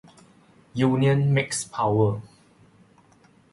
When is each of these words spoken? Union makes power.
Union 0.73 1.31
makes 1.31 1.63
power. 1.63 2.19